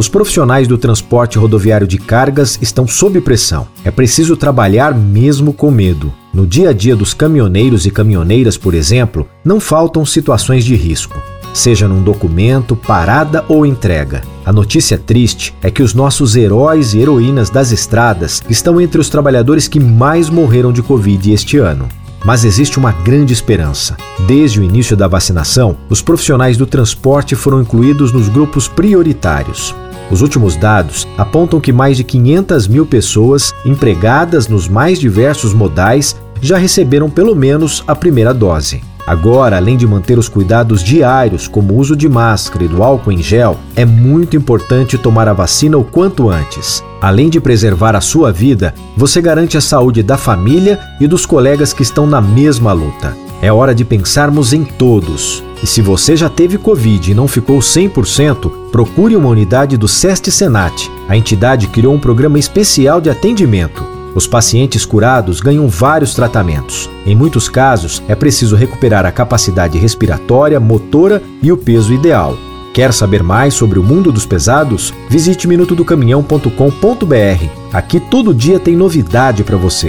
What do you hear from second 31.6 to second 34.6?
que mais de 500 mil pessoas empregadas